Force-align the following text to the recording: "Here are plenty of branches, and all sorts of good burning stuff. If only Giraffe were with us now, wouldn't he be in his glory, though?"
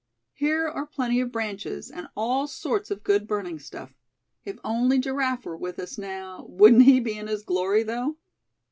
"Here 0.33 0.67
are 0.67 0.87
plenty 0.87 1.19
of 1.21 1.31
branches, 1.31 1.91
and 1.91 2.07
all 2.17 2.47
sorts 2.47 2.89
of 2.89 3.03
good 3.03 3.27
burning 3.27 3.59
stuff. 3.59 3.93
If 4.43 4.57
only 4.63 4.97
Giraffe 4.97 5.45
were 5.45 5.55
with 5.55 5.77
us 5.77 5.95
now, 5.99 6.47
wouldn't 6.49 6.85
he 6.85 6.99
be 6.99 7.15
in 7.15 7.27
his 7.27 7.43
glory, 7.43 7.83
though?" 7.83 8.17